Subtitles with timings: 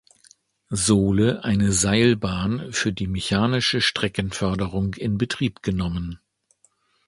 [0.73, 6.19] Sohle eine Seilbahn für die mechanische Streckenförderung in Betrieb genommen.